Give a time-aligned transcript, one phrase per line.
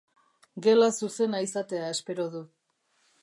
[0.67, 2.41] Gela zuzena izatea espero du.